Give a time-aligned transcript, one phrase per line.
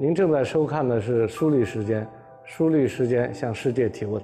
[0.00, 2.06] 您正在收看的是书立时间，
[2.44, 4.22] 书立时间向世界提问。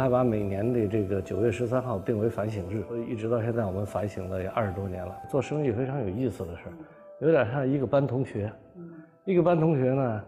[0.00, 5.14] 们还把每年的这个九月十三号定为反省日，所以一直到现在我们反省了也二十多年了。
[5.28, 6.72] 做生意非常有意思的事儿，
[7.20, 8.50] 有点像一个班同学，
[9.26, 10.24] 一个班同学呢，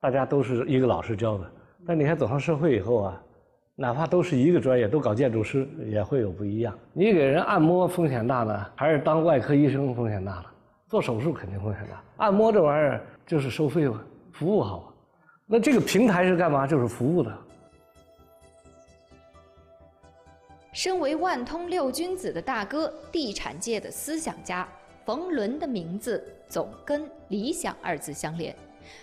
[0.00, 1.44] 大家都是一个老师教的，
[1.86, 3.22] 但你看走上社会以后啊，
[3.76, 6.76] 哪怕都是一个专业，都搞建筑师，也会有不一样。
[6.92, 10.44] 你给人按摩风险大呢，还是当外科医生风险大呢？
[10.88, 14.92] 做手术肯定风险大，按摩这玩意儿就是收费嘛，服务好。
[15.46, 16.66] 那这个平台是干嘛？
[16.66, 17.32] 就是服务的。
[20.78, 24.68] 身为万通六君子的大哥，地产界的思想家
[25.04, 28.54] 冯仑的名字总跟理想二字相连。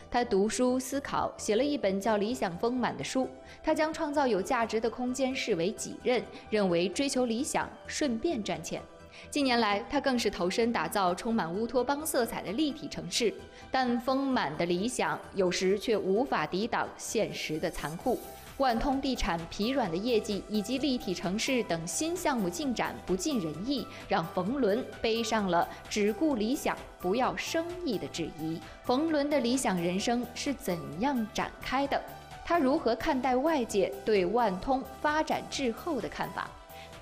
[0.09, 3.27] 他读书思考，写了一本叫《理想丰满》的书。
[3.61, 8.81] 他将创造有价值的空间视为己任，认为追求理想顺便赚钱。
[9.29, 13.33] 近年来，他更是投身打造充满乌托邦色彩的立体城市。
[13.69, 18.17] 但丰满的理想有时却无法抵挡现实的残酷。
[18.57, 28.57] 万通地产疲软的业绩以及立体城市等新项目进展不尽人意，让冯仑背上了只顾理想不要生意的质疑。
[28.83, 32.01] 冯仑的理想人生是怎样展开的？
[32.45, 36.49] 他如何看待外界对万通发展滞后的看法？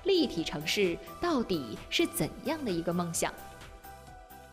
[0.02, 3.32] 立体城市到底是怎样的一个梦想？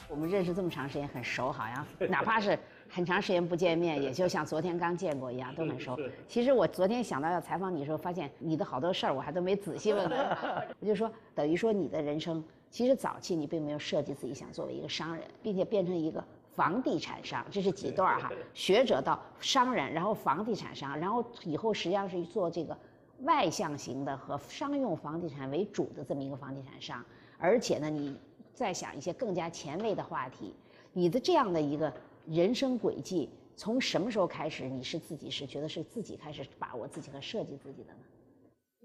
[0.08, 2.60] 我们认识这么长时间，很熟，好像哪怕是。
[2.94, 5.98] 很长时间不见面，也就像昨天刚见过一样，都很熟。
[6.28, 10.12] 其实我昨天想到要采访你的时候，发现你的好多事儿我还都没仔细问。
[10.82, 16.22] 我就说，等于说你的人生，其实早期你并没有设计自己想作为一个商人，并且变成一个
[16.54, 18.30] 房地产商，这是几段哈？
[18.54, 22.78] 学者到商人，然后房地产商，然后以后实际上是做这个
[23.22, 27.02] 外向型的和商用房地产为主的这么一个房地产商。
[27.38, 28.18] 而且呢，你
[28.54, 30.54] 再想一些更加前卫的话题，
[30.92, 31.92] 你的这样的一个。
[32.28, 34.68] 人生轨迹从什么时候开始？
[34.68, 38.00] 你是自己是觉得是自己开始把握自己和设计自己的呢？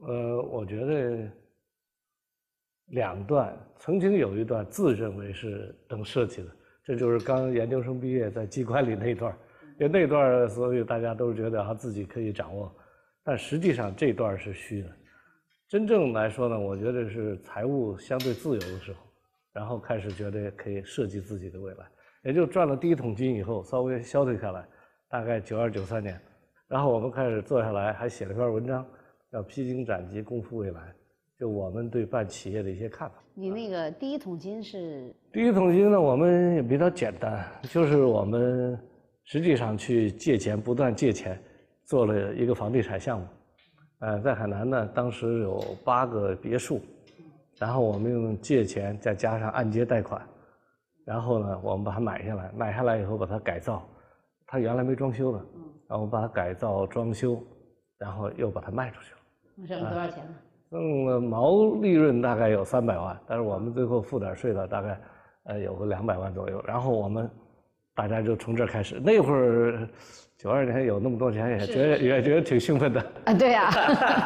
[0.08, 1.30] 呃，我觉得
[2.86, 6.48] 两段，曾经有一段自认为是能设计的，
[6.84, 9.36] 这就是刚研究生毕业在机关里那段，
[9.78, 12.70] 因为那段所以大家都是觉得啊自己可以掌握，
[13.24, 14.90] 但实际上这段是虚的。
[15.68, 19.00] 真正来说呢，我觉得是财务相对自由的时候，
[19.52, 21.86] 然后开始觉得可以设计自己的未来。
[22.26, 24.66] 也就赚了第一桶金以后，稍微消退下来，
[25.08, 26.20] 大概九二九三年，
[26.66, 28.84] 然后我们开始坐下来，还写了篇文章，
[29.30, 30.80] 叫《披荆斩棘，共赴未来》，
[31.38, 33.14] 就我们对办企业的一些看法。
[33.32, 35.14] 你那个第一桶金是？
[35.32, 38.76] 第一桶金呢，我们也比较简单，就是我们
[39.22, 41.40] 实际上去借钱，不断借钱，
[41.84, 43.26] 做了一个房地产项目。
[44.00, 46.80] 呃，在海南呢，当时有八个别墅，
[47.56, 50.20] 然后我们用借钱再加上按揭贷款。
[51.06, 53.80] 然后呢，我们把它买下来，买下来以后把它改造，
[54.44, 55.40] 它原来没装修的，
[55.88, 57.40] 然后把它改造装修，
[57.96, 59.68] 然后又把它卖出去了。
[59.68, 60.34] 挣了多少钱呢？
[60.68, 65.00] 挣了毛利润大概有三百万，但是我们最后付点税了，大概
[65.44, 66.60] 呃有个两百万左右。
[66.66, 67.30] 然后我们
[67.94, 69.88] 大家就从这儿开始，那会儿
[70.36, 73.00] 九二年有那么多钱，也觉得也觉得挺兴奋的。
[73.26, 73.70] 啊，对呀。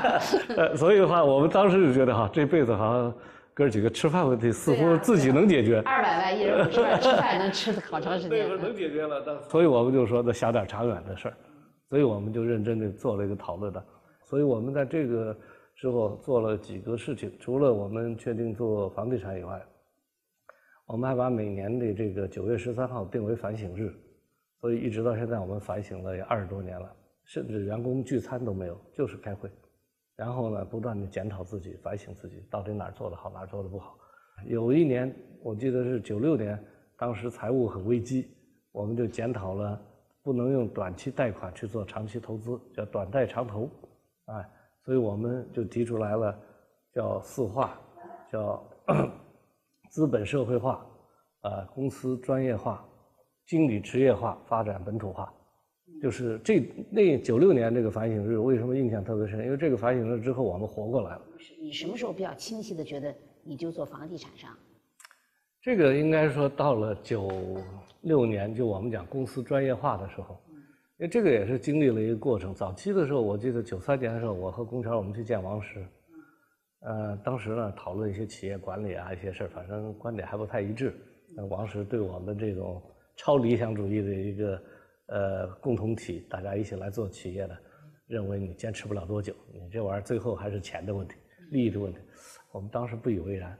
[0.57, 3.15] 呃，所以的话，我们当时就觉得哈，这辈子好像。
[3.61, 8.31] 哥几个吃饭问题似乎自己能解决，二百万一人五十万吃饭能吃好长时间。
[8.31, 11.37] 对能解决了，所以我们就说的想点长远的事儿，
[11.91, 13.85] 所以我们就认真的做了一个讨论的。
[14.25, 15.37] 所以我们在这个
[15.75, 19.61] 时候做了几个事情，除了我们确定做房地产以外，
[20.87, 23.93] 我们还把每年的这个九月十三号定为反省日，
[24.59, 26.91] 所以一直到现在我们反省了也二十多年了，
[27.27, 29.51] 甚至员工聚餐都没有，就是开会。
[30.21, 33.97] 然后呢，不断的检讨自己，反省自己，到底哪儿做的好，哪儿做的不好。
[34.45, 35.11] 有一年，
[35.43, 36.63] 我记得是九六年，
[36.99, 38.31] 当时财务很危机，
[38.71, 39.81] 我们就检讨了，
[40.23, 43.67] 不能用短期贷款去做长期投资，叫短贷长投，
[44.27, 44.47] 哎，
[44.85, 46.39] 所以我们就提出来了，
[46.93, 47.81] 叫四化，
[48.31, 48.63] 叫
[49.89, 50.87] 资本社会化，
[51.41, 52.87] 啊，公司专业化，
[53.47, 55.33] 经理职业化，发展本土化。
[56.01, 56.61] 就是这
[56.91, 59.45] 那九六年这个反省日为什么印象特别深？
[59.45, 61.23] 因为这个反省日之后我们活过来了。
[61.61, 63.15] 你什么时候比较清晰的觉得
[63.45, 64.51] 你就做房地产商？
[65.63, 67.31] 这个应该说到了九
[68.01, 70.41] 六年，就我们讲公司专业化的时候，
[70.99, 72.55] 因为这个也是经历了一个过程。
[72.55, 75.87] 早期的时候，我记得九三年的时候，我和龚桥我们去见王石，
[76.81, 80.95] 呃，当时呢讨论一些企业管理啊一些事儿，反正观点还不太一致。
[81.51, 82.83] 王石对我们这种
[83.17, 84.61] 超理想主义的一个
[85.11, 87.57] 呃共同体，大家一起来做企业的，
[88.07, 91.15] 认为你坚持不了多久，你这玩意儿最后还是钱的问题、
[91.51, 91.99] 利益的问题。
[92.53, 93.59] 我们当时不以为然，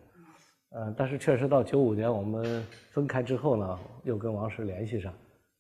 [0.71, 5.13] 呃，但是确实到九五年我们分开之后呢，又跟王石联系上，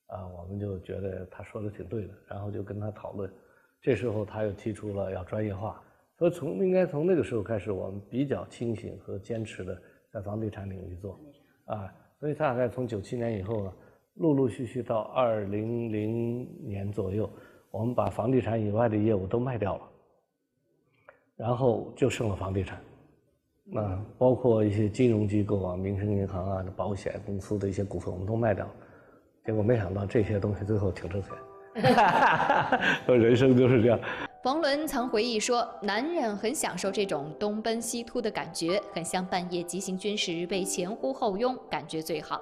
[0.07, 3.31] 啊，我们就觉得他说的挺对的，然后就跟他讨论。
[3.83, 5.83] 这时候他又提出了要专业化，
[6.19, 9.81] 所以从应该从那个时候开始，我们比较清醒和坚持的
[10.13, 11.19] 在房地产领域做，
[11.67, 13.73] 啊，所以大概从九七年以后呢，
[14.15, 17.31] 陆陆续续到二零零年左右，
[17.71, 19.83] 我们把房地产以外的业务都卖掉了，
[21.37, 22.79] 然后就剩了房地产，
[23.65, 28.73] 那，包括一些金融机构啊、民生银行啊、保险公司的一些股份我们都卖掉了，
[29.47, 31.31] 结果没想到这些东西最后挺挣钱。
[33.07, 33.99] 人生就是这样。
[34.43, 42.41] 冯仑曾回忆说：“男人很享受这种东奔西突的感觉，很像半夜急行军时被前呼后拥，感觉最好。”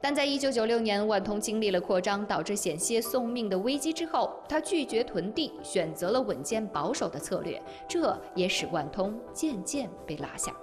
[0.00, 10.54] 但在一九九六年，万通经历了扩张导致险些送命的危机之后，他拒绝囤地，选择了稳健保守的策略，这也使万通渐渐被拉下。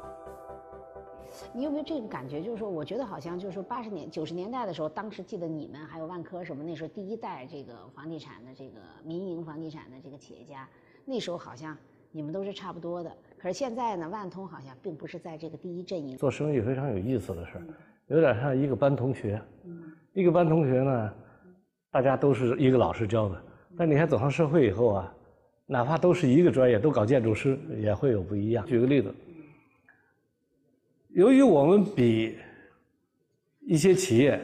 [1.54, 2.42] 你有没有这个感觉？
[2.42, 10.68] 就是说，我觉得好像就是说，八十年、九十年代的时候，当时记得你们还有万科什么，那时候第一代这个房地产的这个民营房地产的这个企业家，
[11.04, 11.78] 那时候好像
[12.12, 13.14] 你们都是差不多的。
[13.38, 16.16] 可是现在呢，万通好像并不是在这个第一阵营。
[16.18, 17.62] 做生意非常有意思的事
[18.08, 19.42] 有点像一个班同学。
[20.14, 21.14] 一个班同学呢，
[21.92, 23.36] 大家都是一个老师教的，
[23.78, 25.14] 但你看走上社会以后啊，
[25.66, 28.66] 哪怕都是一个专业，都搞建筑师，也会有不一样。
[28.66, 29.14] 举个例子。
[31.10, 32.38] 由于我们比
[33.60, 34.38] 一些企业，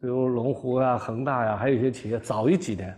[0.00, 2.92] 比如龙湖啊、恒大呀，还有一些企业早一几年，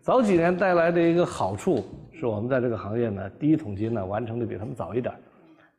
[0.00, 5.12] 早几年带来的一个好处是我们在这个行业呢，第一桶金呢完成的比他们早一点，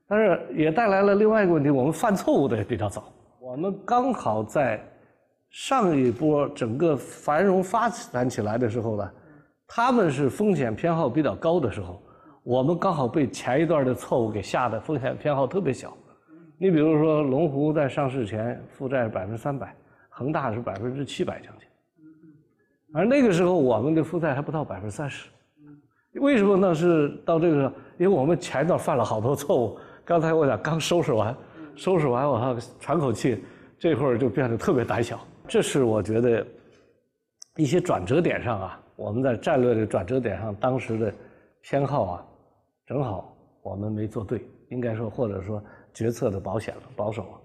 [0.07, 3.09] 但是也带来了另外一个问题，我们犯错误的也比较早。
[3.55, 4.85] 我们刚好在
[5.49, 9.11] 上一波整个繁荣发展起来的时候呢，
[9.65, 12.03] 他们是风险偏好比较高的时候，
[12.43, 15.95] 我们刚好被前一段的错误给吓得风险偏好特别小。
[16.57, 19.73] 你比如说，龙湖在上市前负债百分之三百，
[20.09, 21.65] 恒大是百分之七百将近，
[22.93, 25.29] 而那个时候我们的负债还不到百分之三十。
[26.15, 26.75] 为什么呢？
[26.75, 29.77] 是到这个，因为我们前一段犯了好多错误。
[30.03, 31.33] 刚才我讲刚收拾完，
[31.75, 33.43] 收拾完我还喘口气，
[33.77, 35.19] 这会儿就变得特别胆小。
[35.47, 36.45] 这是我觉得
[37.55, 41.13] 一些转折点上啊，我们在战略的转折点上，当时的
[41.61, 42.25] 偏好啊，
[42.85, 45.61] 正好我们没做对，应该说或者说。
[45.95, 47.41] 决策的保险了，保守了，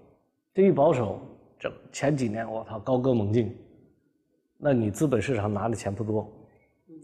[0.53, 1.21] 这一保守，
[1.57, 3.57] 这前几年我操高歌猛进，
[4.57, 6.29] 那你资本市场拿的钱不多，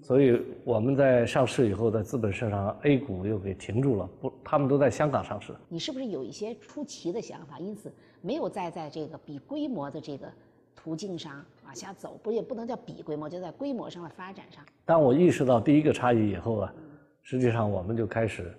[0.03, 5.53] 所以我们在上市以后，在资本市场 A 股又给停住了，不，他们都在香港上市。
[5.67, 7.59] 你是不是有一些出奇的想法？
[7.59, 7.91] 因此
[8.21, 10.27] 没有再在这个比规模的这个
[10.75, 14.63] 途径上往下走，不也不能叫比规模，就在规模上的发展上。
[14.85, 16.73] 当我意识到第一个差异以后啊，
[17.21, 18.53] 实际上我们就开始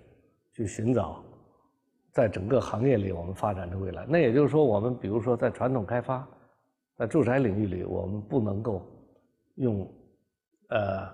[0.53, 1.23] 去寻找。
[2.11, 6.27] 在整个行业里，我们发展的未来，那也就是说，我们比如说在传统开发，
[6.97, 8.81] 在住宅领域里，我们不能够
[9.55, 9.87] 用，
[10.69, 11.07] 呃，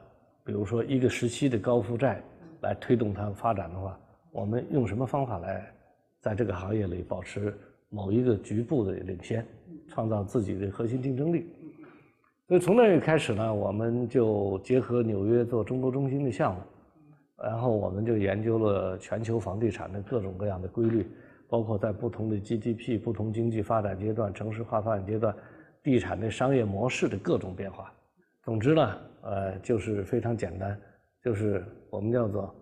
[0.45, 2.21] 比如说一个时期的高负债
[2.61, 3.99] 来推动它发展的话，
[4.31, 5.65] 我们用什么方法来
[6.21, 7.57] 在这个行业里保持
[7.89, 9.43] 某一个局部的领先，
[9.87, 11.47] 创造自己的核心竞争力？
[12.47, 16.61] 所以从那个开始呢，我们就结合纽约做中国中心的项目。
[17.43, 21.05] 然后我们就研究了全球房地产的各种各样的规律，
[21.49, 25.35] 包括在不同的 GDP、不同经济发展阶段、城市化发展阶段，
[25.83, 27.91] 地产的商业模式的各种变化。
[28.41, 30.79] 总之呢，呃，就是非常简单，
[31.23, 32.55] 就是我们叫做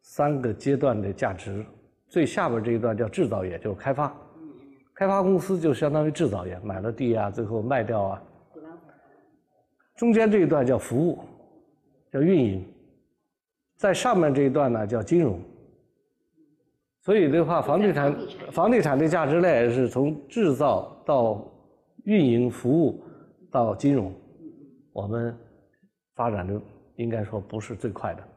[0.00, 1.64] 三个阶段的价值。
[2.08, 4.16] 最下边这一段叫制造业，就是开发，
[4.94, 8.22] 开发公司就相当于制造业，买了地啊，最后卖掉啊。
[9.96, 11.18] 中间这一段叫服务，
[12.10, 12.64] 叫运营。
[13.76, 15.38] 在上面这一段呢叫金融，
[17.02, 18.16] 所以的话，房地产
[18.50, 21.46] 房地产的价值链是从制造到
[22.04, 23.02] 运营服务
[23.50, 24.10] 到金融，
[24.94, 25.36] 我们
[26.16, 26.60] 发展的
[26.96, 28.28] 应该说不是最快的，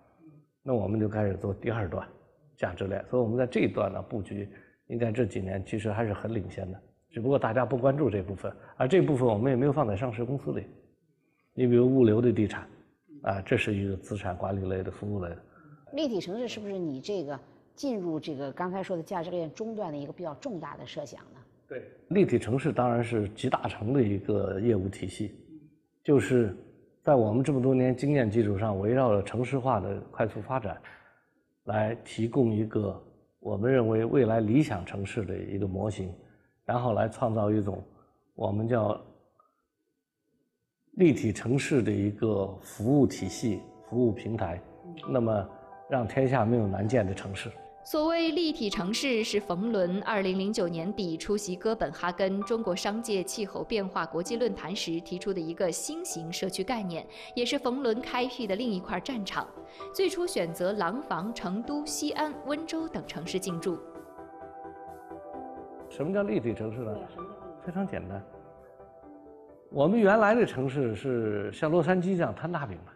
[0.62, 2.08] 那我们就开始做第二段
[2.56, 4.48] 价值链，所以我们在这一段呢布局，
[4.86, 10.68] 应该这几年其实还是很领先的，只不过大家不关注这部分，而这部分我们也没有放在上市公司里，
[11.56, 12.68] 你比如物流的地产。
[13.22, 15.38] 啊，这是一个资产管理类的服务类的。
[15.92, 17.38] 立体城市是不是你这个
[17.76, 21.40] 进入这个刚才说的价值链中段的一个比较重大的设想呢？
[21.68, 25.36] 对，立体城市当然是集大成的一个业务体系，
[26.02, 26.56] 就是
[27.10, 30.80] 在我们这么多年经验基础上，围绕着城市化的快速发展，
[31.64, 33.04] 来提供一个
[33.40, 36.14] 我们认为未来理想城市的一个模型，
[36.66, 37.84] 然后来创造一种
[38.36, 39.02] 我们叫
[40.98, 44.62] 立体城市的一个服务体系、服务平台，
[45.10, 45.50] 那么
[45.90, 47.50] 让天下没有难见的城市。
[47.92, 57.04] 所谓立体城市，是冯仑2009年底出席哥本哈根中国商界气候变化国际论坛时提出的一个新型社区概念，
[57.34, 59.48] 也是冯仑开辟的另一块战场。
[59.92, 63.76] 最初选择廊坊、成都、西安、温州等城市进驻。
[65.90, 66.96] 什么叫立体城市呢？
[67.66, 68.24] 非常简单。
[69.72, 72.92] 我们原来的城市是像洛杉矶这样摊大饼的。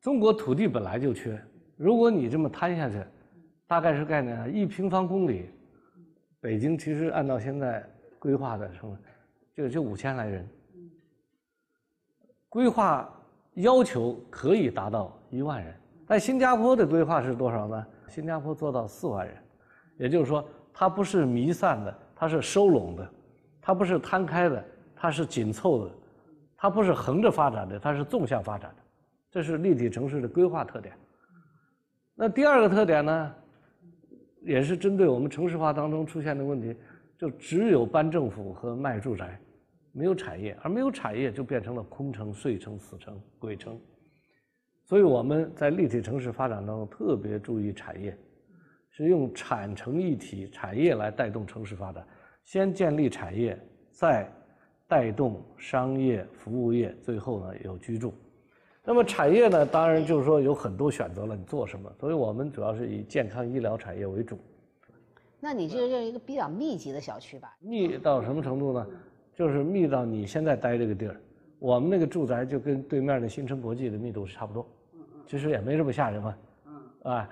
[0.00, 1.40] 中国土地本来就缺，
[1.76, 2.96] 如果你这么摊下去。
[3.72, 5.48] 大概是概念啊，一平方公里，
[6.42, 7.82] 北京其实按照现在
[8.18, 8.94] 规划的什么，
[9.54, 10.46] 就就五千来人。
[12.50, 13.10] 规划
[13.54, 15.74] 要求可以达到一万人，
[16.06, 17.86] 但新加坡的规划是多少呢？
[18.08, 19.34] 新加坡做到四万人，
[19.96, 23.10] 也就是说，它不是弥散的，它是收拢的，
[23.58, 24.62] 它不是摊开的，
[24.94, 25.94] 它是紧凑的，
[26.58, 28.82] 它不是横着发展的，它是纵向发展的，
[29.30, 30.94] 这是立体城市的规划特点。
[32.14, 33.34] 那第二个特点呢？
[34.44, 36.74] 也是针对我们城市化当中出现的问题，
[37.18, 39.40] 就只有搬政府和卖住宅，
[39.92, 43.80] 没有产业，而没有产业就变成了空城、碎城、死城、鬼城。
[44.84, 48.16] 所以我们在立体城市发展当中特别注意产业，
[48.90, 52.06] 是用产城一体、产业来带动城市发展，
[52.44, 53.58] 先建立产业，
[53.90, 54.28] 再
[54.88, 58.12] 带动商业、服务业，最后呢有居住。
[58.84, 61.90] 那么产业呢，当然就是说有很多选择了，你做什么？
[62.00, 64.36] 所以我们主要是以健康医疗产业为主。
[65.38, 67.54] 那你这是一个比较密集的小区吧？
[67.60, 68.86] 密到什么程度呢？
[69.34, 71.16] 就是密到你现在待这个地儿，
[71.58, 74.66] 我们那个住宅就跟对面的新城国际的密度是差不多。
[75.26, 76.36] 其实也没这么吓人嘛。
[77.04, 77.28] 啊，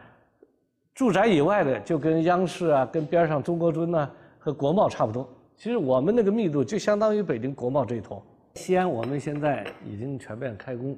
[0.94, 5.28] 住宅以外的就跟央视啊、跟边上中国尊呐和国贸差不多。
[5.56, 8.24] 其实我们那个密度就相当于北京国贸这一坨。
[8.54, 10.96] 西安我们现在已经全面开工。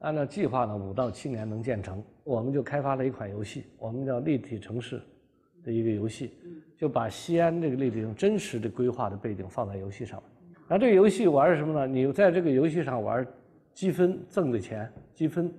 [0.00, 2.02] 按照计划呢，五到七年能建成。
[2.24, 5.00] 我们就开发了一款游戏，我们叫立体城市
[5.64, 6.32] 的一个游戏，
[6.76, 10.54] 就把西安这个立体真实的规划的背景放在游戏上面。
[10.68, 11.86] 然后这个游戏玩什么呢？
[11.86, 13.26] 你在这个游戏上玩，
[13.74, 15.52] 积分挣的钱，积分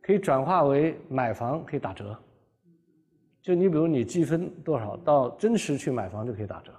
[0.00, 2.16] 可以转化为买房可以打折。
[3.42, 6.72] 就你比如你积分多少，到真实去买房就可以打折。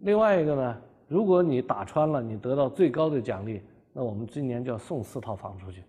[0.00, 3.60] 另外一个呢，如果你打穿了，你得到最高的奖励。
[3.92, 5.82] 那我们今年就要送四套房出去。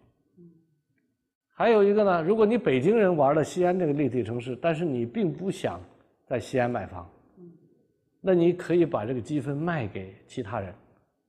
[1.51, 5.79] 还有一个呢，如果你北京人玩了西安这个立体城市，但是你并不想
[6.25, 7.09] 在西安买房，
[8.21, 10.73] 那你可以把这个积分卖给其他人，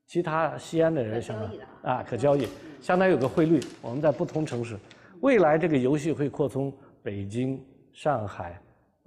[0.07, 1.51] 其他西安的人相当
[1.83, 2.47] 啊可交易，
[2.81, 3.59] 相当于有个汇率。
[3.83, 4.79] 我们在不同城市，
[5.21, 6.73] 未来这个游戏会扩充
[7.03, 7.61] 北京、
[7.93, 8.57] 上海、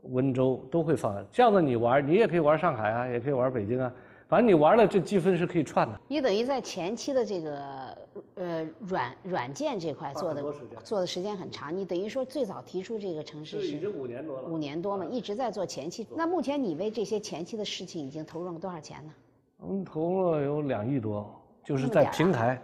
[0.10, 1.26] 温州都会放。
[1.32, 3.94] 这样的你玩，你也可以玩上海啊，也可以玩北京啊。
[4.34, 6.02] 反正你玩了，这积分是可以串的。
[6.08, 7.96] 你等于在前期的这个
[8.34, 10.44] 呃软软件这块做的
[10.84, 11.72] 做的时间很长。
[11.78, 16.08] 你等于说最早提出这个城市是已经五年多了，五年多嘛，一直在做前期。
[16.16, 19.14] 那目前你为这些前期的事情已经投入了多少钱呢？
[19.58, 21.32] 我们投入了有两亿多，
[21.64, 22.60] 就是在平台，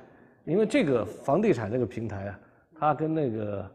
[0.45, 2.39] 因为这个房地产这个平台啊，
[2.79, 3.69] 它跟那个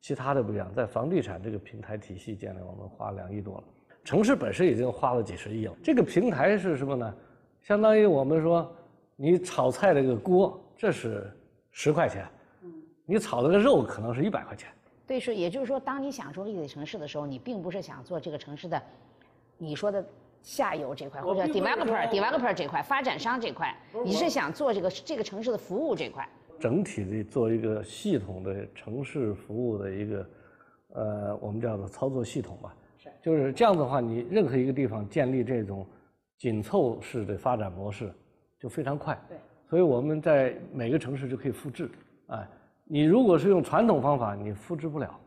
[0.00, 3.64] 其他的不一样，在房地产这个平台体系建立，我们花两亿多了。
[4.04, 5.74] 城市本身已经花了几十亿了。
[5.82, 7.12] 这个平台是什么呢？
[7.62, 8.70] 相当于我们说，
[9.16, 11.30] 你炒菜这个锅，这是
[11.70, 12.26] 十块钱，
[13.04, 14.68] 你炒那个肉可能是一百块钱。
[15.06, 18.82] 对，是，也就是说，当你想做立体城市的时候，你并不是想做这个城市的，
[19.58, 20.04] 你说的
[20.42, 26.28] 下游这块或者 developer developer 这块发展商这块，你是想做这个这个城市的服务这块。
[26.58, 30.30] 整体的做一个系统的城市服务的一个，
[30.94, 32.74] 呃，我们叫做操作系统吧。
[32.98, 33.10] 是。
[33.22, 35.86] 就是这样的话，你任何一个地方建立这种。
[36.40, 38.10] 紧凑式的发展模式
[38.58, 39.36] 就非常快，对，
[39.68, 41.90] 所以我们在每个城市就可以复制。
[42.28, 42.48] 哎，
[42.84, 45.20] 你如果是用传统方法，你复制不了。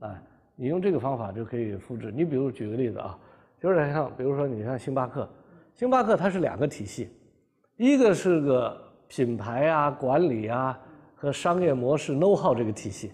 [0.00, 0.22] 哎，
[0.54, 2.12] 你用这个方法就可以复制。
[2.12, 3.18] 你比如举个例子啊，
[3.58, 5.26] 就是像比如说你像星巴克，
[5.74, 7.08] 星巴克它是两个体系，
[7.78, 8.78] 一个是个
[9.08, 10.78] 品牌啊、管理啊
[11.14, 13.10] 和商业模式 know how 这个体系，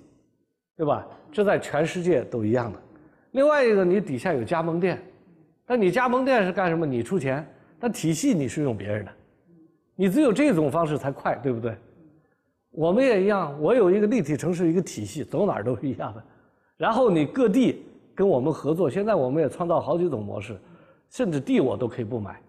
[0.76, 1.06] 对吧？
[1.30, 2.80] 这在全世界都一样的。
[3.30, 5.00] 另外一个，你底下有加盟店。
[5.68, 6.86] 那你加盟店是干什么？
[6.86, 7.46] 你出钱，
[7.78, 9.12] 但体系你是用别人的，
[9.94, 11.76] 你只有这种方式才快，对不对？
[12.70, 16.24] 我们也一样，我有一个立体城市一个体系，走哪儿都是一样的。
[16.78, 17.84] 然后你各地
[18.14, 20.58] 跟我们合作，现在我们也创造好几种模式，
[21.10, 22.40] 甚至地我都可以不买，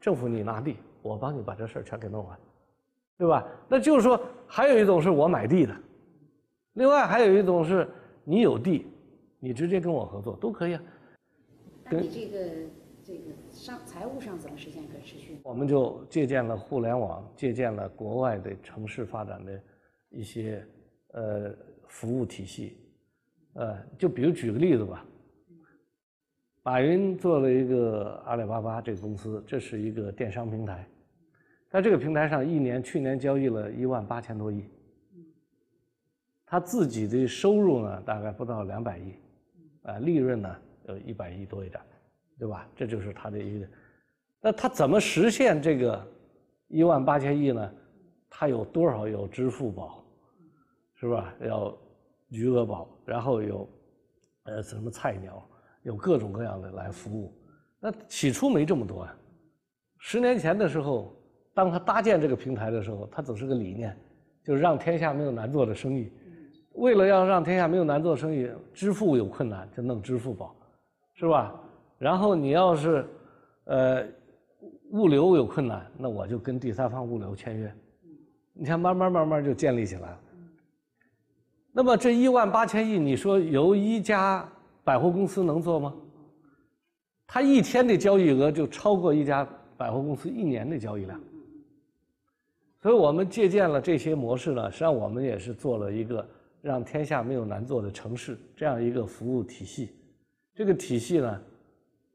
[0.00, 2.38] 政府你拿地，我帮你把这事儿全给弄完，
[3.18, 3.44] 对吧？
[3.68, 5.74] 那就是说，还有一种是我买地的，
[6.74, 7.86] 另外还有一种是
[8.24, 8.86] 你有地，
[9.40, 10.82] 你直接跟我合作都可以啊。
[11.98, 12.50] 你这个
[13.02, 15.38] 这个上财务上怎么实现可持续？
[15.42, 19.60] 我们就借鉴了互联网，借鉴了国外的城市发展的
[20.10, 20.64] 一些
[21.12, 21.54] 呃
[21.88, 22.76] 服务体系，
[23.54, 25.04] 呃，就比如举个例子吧，
[26.62, 30.86] 马云做了一个阿里巴巴这个公司，这是一个电商平台，
[31.68, 34.64] 在这个平台上一年去年交易了一万八千多亿，
[36.46, 39.14] 他自己的收入呢大概不到两百亿，
[39.82, 40.56] 啊，利润呢
[40.90, 41.80] 有一百亿多一点，
[42.38, 42.68] 对吧？
[42.76, 43.66] 这就是他的一个，
[44.40, 46.06] 那他怎么实现这个
[46.68, 47.72] 一万八千亿呢？
[48.28, 50.04] 他有多少有支付宝，
[50.96, 51.34] 是吧？
[51.40, 51.76] 要
[52.28, 53.68] 余额宝，然后有
[54.44, 55.46] 呃什么菜鸟。
[55.82, 57.32] 有各种各样的来服务，
[57.80, 59.16] 那起初没这么多啊。
[59.98, 61.18] 十年前的时候，
[61.54, 63.96] 当他搭建这个平台的时候，他总是个理念，
[64.44, 66.12] 就是让天下没有难做的生意。
[66.74, 70.54] 为了要让天下没有难做的生意，支付有困难就弄支付宝，
[71.20, 71.54] 是吧？
[71.98, 73.06] 然后你要是
[73.64, 74.02] 呃
[74.92, 77.72] 物流有困难，那我就跟第三方物流签约。
[78.54, 80.20] 你看，慢慢慢慢就建立起来了。
[81.72, 84.48] 那么这一万八千亿，你说由一家。
[84.82, 85.94] 百货公司能做吗？
[87.26, 89.46] 他一天的交易额就超过一家
[89.76, 91.20] 百货公司一年的交易量。
[92.82, 96.26] 所以我们借鉴了这些模式呢，实际上我们也是做了一个
[96.62, 99.90] 让天下没有难做的城市这样一个服务体系。
[100.54, 101.42] 这个体系呢，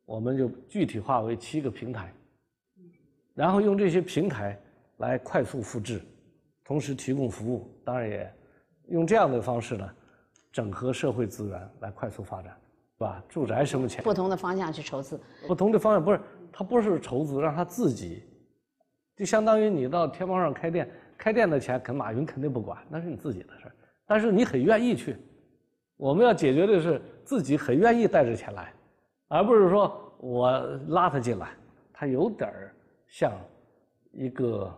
[0.05, 2.13] 我们就具体化为七个平台，
[3.33, 4.59] 然后用这些平台
[4.97, 6.01] 来快速复制，
[6.63, 7.69] 同时提供服务。
[7.83, 8.33] 当然也
[8.87, 9.89] 用这样的方式呢。
[10.51, 12.57] 整合社会资源来快速发展，
[12.93, 13.21] 是吧？
[13.27, 14.01] 住宅什么钱？
[14.01, 15.19] 不同的方向去筹资。
[15.45, 18.23] 不同的方向不是，它不是筹资，让它自己，
[19.17, 23.75] 就相当于你到天猫上开店，开店的钱肯马云肯定不管，那是你自己的事儿。
[24.05, 25.17] 但是你很愿意去，
[25.97, 28.73] 我们要解决的是自己很愿意带着钱来，
[29.27, 30.51] 而不是说我
[30.87, 31.49] 拉他进来。
[31.93, 32.75] 他有点儿
[33.07, 33.31] 像
[34.11, 34.73] 一个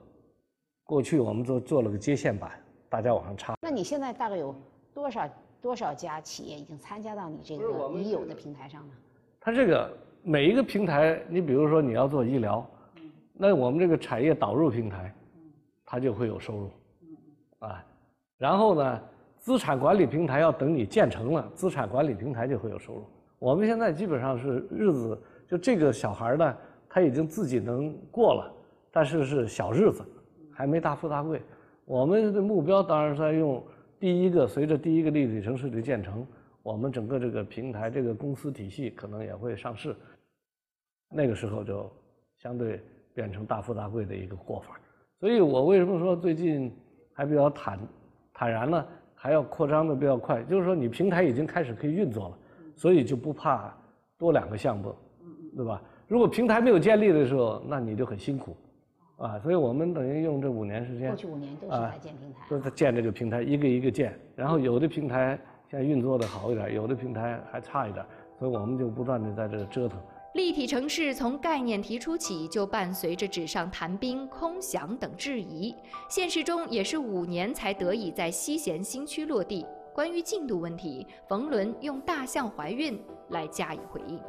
[0.84, 2.52] 过去我们做做了个接线板，
[2.90, 3.56] 大家往上插。
[3.62, 4.56] 那你现在大概有
[4.94, 5.28] 多少？
[5.60, 8.94] 多少家企业已经参加到你这个已有的平台上呢？
[9.40, 12.66] 它这个每一个平台，你比如说你要做医疗，
[13.34, 15.14] 那我们这个产业导入平台，
[15.84, 16.72] 它就会有收入，
[17.58, 17.84] 啊，
[18.38, 19.02] 然后呢，
[19.48, 23.06] 资产管理平台要等你建成了，资产管理平台就会有收入。
[23.40, 26.58] 我们现在基本上是日子，就这个小孩呢，
[26.90, 28.54] 他已经自己能过了，
[28.92, 30.04] 但是是小日子，
[30.52, 31.42] 还没大富大贵。
[31.86, 33.64] 我们的目标当然是在用。
[34.02, 36.28] 第一个，随着第一个立体城市的建成，
[36.62, 39.96] 我们整个这个平台、这个公司体系可能也会上市。
[41.10, 41.90] 那个时候就
[42.40, 42.82] 相对
[43.14, 44.78] 变成大富大贵的一个过法。
[45.22, 46.70] 所以我为什么说最近
[47.14, 47.80] 还比较坦
[48.34, 48.86] 坦然呢？
[49.20, 52.38] 还要扩张的比较快，就是说你平台已经开始可以运作了，
[52.76, 53.76] 所以就不怕
[54.16, 54.96] 多两个项目，
[55.56, 55.82] 对吧？
[56.08, 58.56] 如果平台没有建立的时候，那你就很辛苦。
[59.18, 64.14] 啊，所以我们等于用这五年时间，过去五年都是在建平台，都在建这个平台，一个一个建。
[64.36, 68.06] 然后有的平台现在运作的好一点，有的平台还差一点，
[68.38, 70.00] 所以我们就不断的在这折腾。
[70.38, 75.74] 立体城市从概念提出起，就伴随着纸上谈兵、空想等质疑，
[76.08, 79.66] 现实中也是五年才得以在西咸新区落地。
[79.96, 84.20] 关于进度问题，冯仑用大象怀孕来加以回应。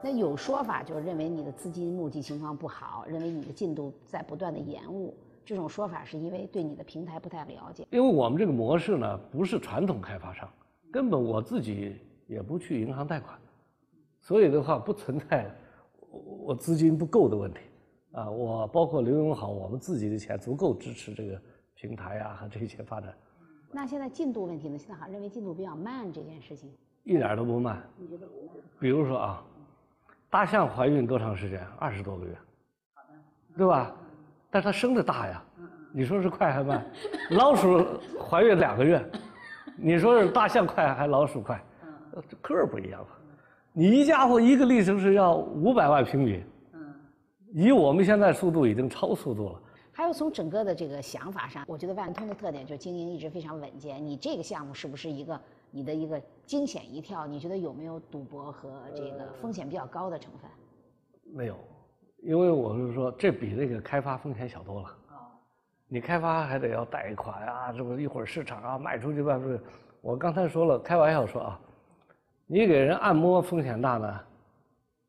[0.00, 5.12] 那有说法，就是认为你的资金募集情况不好，认为你的进度在不断的延误。
[5.44, 7.84] 这种说法是因为对你的平台不太了解。
[7.90, 10.48] 因为我们这个模式呢，不是传统开发商，
[10.92, 11.96] 根本我自己
[12.28, 13.36] 也不去银行贷款，
[14.26, 15.48] 所以的话不存在
[16.10, 17.60] 我资金不够的问题。
[18.10, 21.40] 啊，我包括刘永好，我们自己的钱足够支持这个
[21.74, 23.14] 平台啊和 这些发展。
[23.70, 24.76] 那现在进度问题呢？
[24.76, 27.80] 现在好像认为进度比较慢，这件事情一点都不慢。
[27.96, 28.56] 你觉得不慢？
[28.80, 29.44] 比如说啊。
[30.28, 31.64] 大象怀孕多长时间？
[31.78, 32.36] 二十多个月，
[33.56, 33.94] 对吧？
[34.50, 35.40] 但是它生的大呀，
[35.92, 36.84] 你说是快还慢？
[37.30, 37.86] 老鼠
[38.18, 39.00] 怀孕两个月，
[39.78, 41.62] 你说是大象快还老鼠快？
[42.42, 43.08] 个儿不一样了。
[43.78, 46.94] 你一家伙一个历程是要五百万平米，嗯
[47.52, 49.60] 以我们现在速度已经超速度了。
[49.92, 54.02] 还有从整个的这个想法上，我觉得万通的特点就是经营一直非常稳健。
[54.02, 55.38] 你这个项目是不是一个
[55.70, 57.26] 你的一个惊险一跳？
[57.26, 60.50] 你觉得有没有赌博和这个风险比较高的成分？
[61.34, 61.54] 没有，
[62.22, 64.88] 因为我是说这比那个开发风险小多了。
[65.86, 69.62] 你开发还得要贷款啊，这不一会儿市场啊卖出去卖出去。
[70.00, 71.60] 我刚才说了，开玩笑说啊，
[72.46, 74.20] 你给人按摩风险大呢，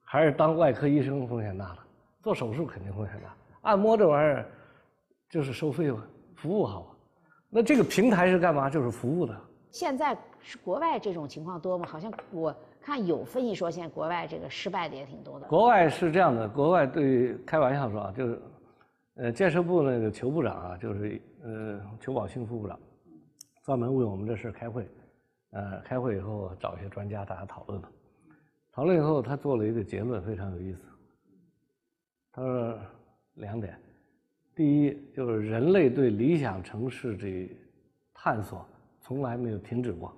[0.03, 1.79] 还是当外科医生风险大了？
[2.21, 4.45] 做手术肯定风险大，按摩这玩意儿。
[5.29, 6.87] 就是收费嘛，服务好啊。
[7.49, 8.69] 那这个平台是干嘛？
[8.69, 9.37] 就是服务的。
[9.71, 11.85] 现在是国外这种情况多吗？
[11.85, 15.45] 好像我看有分析说，现在国外这个失败的也挺多的。
[15.47, 18.41] 国外是这样的，国外对开玩笑说啊，就是，
[19.15, 22.79] 呃，建设部那个裘部长啊，就是呃裘宝兴副部长，
[23.65, 24.89] 专门为我们这事开会，
[25.51, 27.91] 呃，开会以后找一些专家大家讨论了，
[28.71, 30.83] 讨论以后他做了一个结论，非常有意思。
[32.31, 32.79] 他说
[33.35, 33.79] 两点，
[34.55, 37.49] 第一就是人类对理想城市的
[38.13, 38.65] 探索
[38.99, 40.13] 从来没有停止过，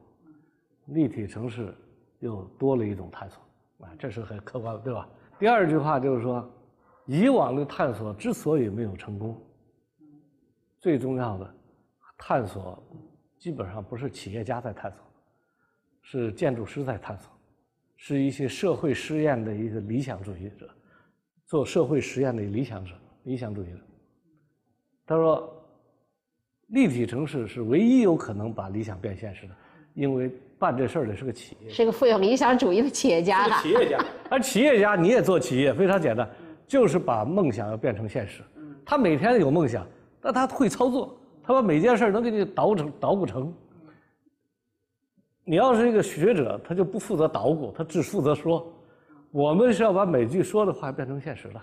[0.87, 1.73] 立体城市。
[2.21, 3.41] 又多了一种探索，
[3.85, 5.07] 啊，这是很客观的，对吧？
[5.39, 6.45] 第二句话就是说，
[7.05, 9.41] 以往的探索之所以没有成功，
[10.79, 11.55] 最重要的
[12.17, 12.77] 探索
[13.37, 15.01] 基本上不是企业家在探索，
[16.11, 17.29] 是建筑师在探索，
[17.95, 20.67] 是一些社会实验的一个理想主义者，
[21.45, 22.93] 做社会实验的理想者、
[23.25, 23.79] 理想主义者。
[25.05, 25.53] 他说，
[26.69, 29.55] 立体城市是唯一有可能把理想变现实的，
[29.93, 30.31] 因为。
[30.59, 33.49] 办这事儿的是个企业，是个富有理想主义的企业家。
[33.61, 33.97] 企业家，
[34.29, 36.29] 而企业家你也做企业，非常简单，
[36.67, 38.43] 就是把梦想要变成现实。
[38.85, 39.87] 他每天有梦想，
[40.19, 43.53] 但他会操作，他把每件事能给你捣成捣鼓成。
[45.49, 48.71] 你要是一个学者，他就不负责捣鼓，他只负责说。
[49.31, 51.59] 我们是要把每句说的话变成现实的。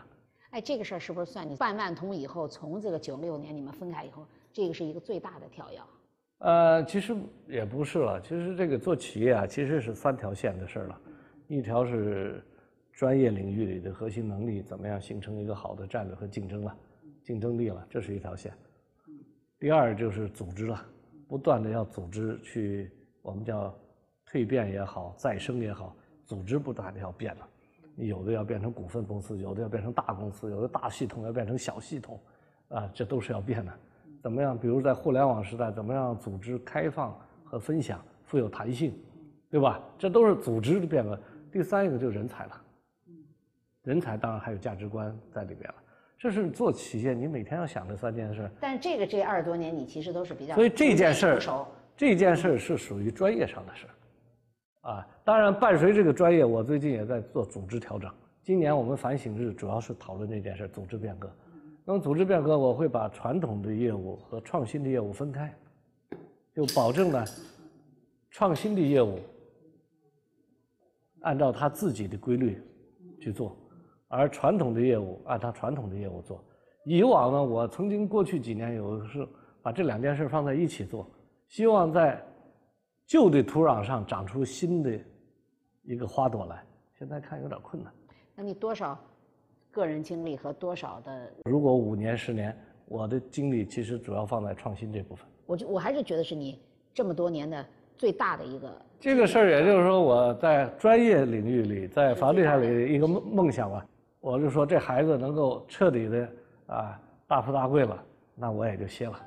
[0.51, 5.79] 哎，这个事儿是不是算你办万通以后，从这个九六年你们分开以后，这个是一个最大的跳跃？
[6.39, 7.15] 呃，其实
[7.47, 8.21] 也不是了。
[8.21, 11.01] 其实这个做企业啊，其实是三条线的事儿了。
[11.47, 12.45] 一条是
[12.93, 16.77] 专业领域里的核心能力怎么样形成一个好的战略和竞争了，
[17.23, 18.53] 竞争力了，这是一条线。
[19.61, 20.85] 第二就是组织了，
[21.29, 22.91] 不断的要组织去，
[23.27, 23.75] 我们叫
[24.31, 27.49] 蜕变也好，再生也好，组织不断的要变了。
[27.97, 32.21] 你有的要变成股份公司，有的要变成大公司，有的大系统要变成小系统，
[32.69, 33.73] 啊，这都是要变的。
[34.23, 34.57] 怎么样？
[34.57, 38.97] 比如在互联网时代，怎么样组织开放和分享，富有弹性，
[39.51, 39.83] 对吧？
[39.99, 41.19] 这都是组织的变革。
[41.51, 42.61] 第三一个就是人才了，
[43.83, 45.75] 人才当然还有价值观在里边了。
[46.19, 48.49] 这是做企业你每天要想的三件事。
[48.61, 51.41] 但这个这二十多年，你其实都是比较所以这件事儿，
[51.97, 53.87] 这件事儿是属于专业上的事
[54.83, 58.13] 儿，啊，当然伴随这个专业，我最近也在做组织调整。
[58.43, 61.31] 今年我们反省日主要是讨论这件事组织变革。
[61.87, 65.53] 那么组织变革，我会把传统的业务和创新的业务分开，
[66.55, 67.25] 就保证呢，
[68.31, 69.19] 创新的业务
[71.23, 72.61] 按照它自己的规律
[73.21, 73.57] 去做，
[74.09, 76.45] 而传统的业务按它传统的业务做。
[76.85, 79.27] 以往呢，我曾经过去几年有的是
[79.63, 81.09] 把这两件事放在一起做，
[81.49, 82.23] 希望在
[83.07, 84.99] 旧的土壤上长出新的
[85.83, 86.63] 一个花朵来。
[86.99, 87.93] 现在看有点困难。
[88.35, 88.99] 那你多少？
[89.71, 91.31] 个人精力和多少的？
[91.45, 92.57] 如果五年十年，
[92.87, 95.27] 我的精力其实主要放在创新这部分。
[95.45, 96.59] 我就我还是觉得是你
[96.95, 97.63] 这么多年的
[97.95, 98.73] 最大的一个。
[98.99, 103.87] 这个事儿，也就是说我在专业领域里，在房地产里一个梦梦想吧。
[104.21, 106.29] 我就说这孩子能够彻底的
[106.69, 108.03] 啊大富大贵了，
[108.35, 109.21] 那我也就歇了。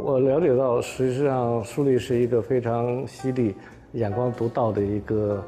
[0.00, 3.54] 我了解到，实际上苏丽是一个非常犀利、
[3.92, 5.44] 眼光独到的一个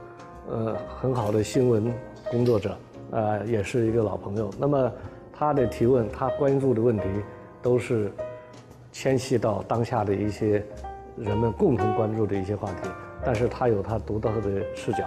[0.49, 1.93] 呃很好的新闻。
[2.31, 2.75] 工作者，
[3.11, 4.49] 呃，也是一个老朋友。
[4.59, 4.91] 那么，
[5.35, 7.05] 他的提问，他关注的问题，
[7.61, 8.11] 都是
[8.91, 10.65] 牵系到当下的一些
[11.15, 12.89] 人们共同关注的一些话题。
[13.23, 15.05] 但是他有他独到的视角。